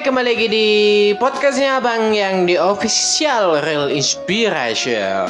[0.00, 0.68] kembali lagi di
[1.20, 5.28] podcastnya Bang yang di official Real Inspiration.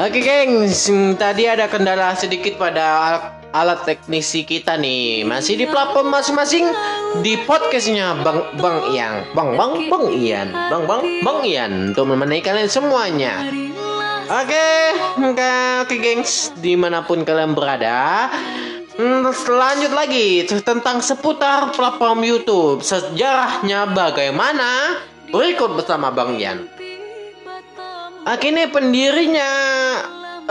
[0.00, 0.88] Oke gengs,
[1.20, 3.20] tadi ada kendala sedikit pada
[3.52, 5.28] alat, teknisi kita nih.
[5.28, 6.64] Masih di platform masing-masing
[7.20, 12.40] di podcastnya Bang Bang Yang, Bang Bang Bang Ian, Bang Bang Bang Ian untuk menemani
[12.40, 13.44] kalian semuanya.
[14.32, 15.52] Oke, oke,
[15.84, 18.32] oke gengs, di mana pun kalian berada.
[19.24, 22.84] Lanjut lagi tentang seputar platform YouTube.
[22.84, 25.00] Sejarahnya bagaimana?
[25.32, 26.68] Berikut bersama Bang Yan.
[28.28, 29.50] Akhirnya pendirinya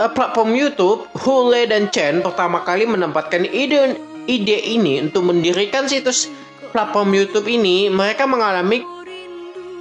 [0.00, 6.26] uh, platform YouTube, Hule dan Chen pertama kali menempatkan ide ide ini untuk mendirikan situs
[6.74, 7.86] platform YouTube ini.
[7.86, 8.82] Mereka mengalami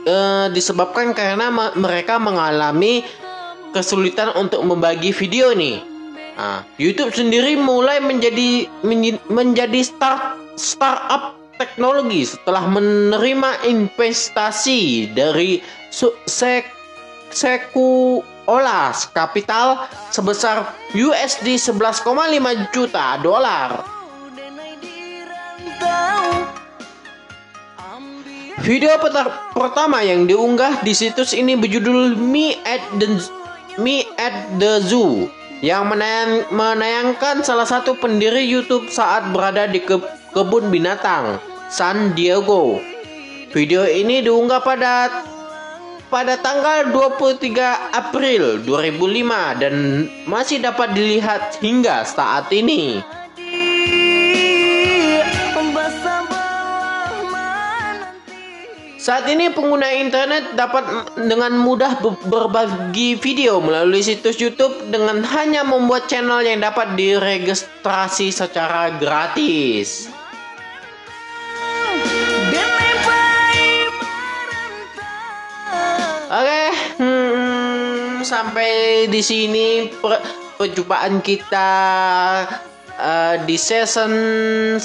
[0.06, 3.02] uh, disebabkan karena mereka mengalami
[3.74, 5.95] kesulitan untuk membagi video nih.
[6.36, 8.68] Nah, YouTube sendiri mulai menjadi
[9.32, 15.64] menjadi start startup teknologi setelah menerima investasi dari
[16.28, 16.68] sek
[17.32, 22.04] Seku Olas Kapital sebesar USD 11,5
[22.76, 23.84] juta dolar.
[28.64, 28.98] Video
[29.56, 33.20] pertama yang diunggah di situs ini berjudul Me at the
[33.78, 35.28] Me at the Zoo
[35.64, 40.00] yang menayang, menayangkan salah satu pendiri YouTube saat berada di ke,
[40.36, 41.40] kebun binatang
[41.72, 42.82] San Diego.
[43.56, 45.08] Video ini diunggah pada
[46.12, 49.76] pada tanggal 23 April 2005 dan
[50.28, 53.00] masih dapat dilihat hingga saat ini.
[59.06, 60.82] Saat ini pengguna internet dapat
[61.14, 68.98] dengan mudah berbagi video melalui situs YouTube dengan hanya membuat channel yang dapat diregistrasi secara
[68.98, 70.10] gratis.
[76.26, 76.64] Oke,
[76.98, 80.18] hmm, sampai di sini per
[80.58, 81.70] perjumpaan kita
[83.00, 84.14] uh, di season
[84.80, 84.84] 1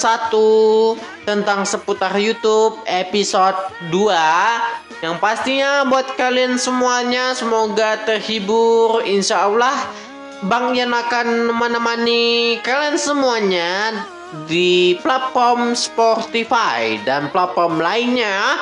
[1.26, 3.56] tentang seputar YouTube episode
[3.90, 9.00] 2 yang pastinya buat kalian semuanya semoga terhibur.
[9.08, 9.76] Insya Allah
[10.44, 13.92] Bang Yan akan menemani kalian semuanya
[14.44, 18.60] di platform Spotify dan platform lainnya.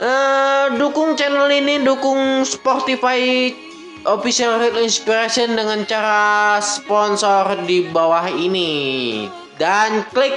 [0.00, 3.52] Uh, dukung channel ini, dukung Spotify
[4.08, 9.26] Official Real Inspiration dengan cara sponsor di bawah ini.
[9.60, 10.32] Dan klik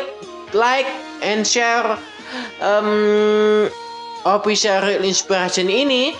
[0.52, 0.90] like
[1.24, 1.96] and share
[2.60, 3.72] um,
[4.28, 6.12] Official Real Inspiration ini.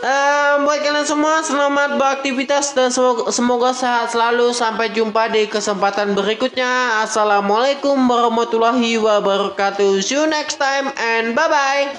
[0.00, 4.56] Uh, buat kalian semua selamat beraktivitas dan semoga, semoga sehat selalu.
[4.56, 7.04] Sampai jumpa di kesempatan berikutnya.
[7.04, 10.00] Assalamualaikum warahmatullahi wabarakatuh.
[10.00, 11.92] See you next time and bye bye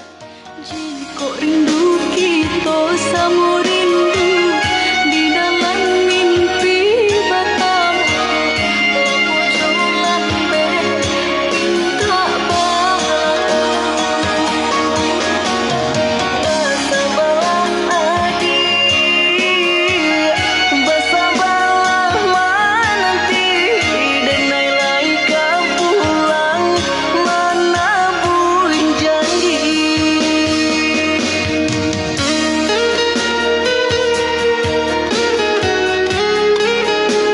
[0.66, 2.78] Jika rindu kita
[3.14, 3.51] sama